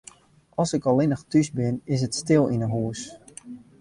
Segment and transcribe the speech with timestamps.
[0.61, 3.01] As ik allinnich thús bin, is it stil yn 'e hûs.